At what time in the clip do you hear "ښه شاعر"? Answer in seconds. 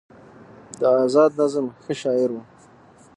1.83-2.29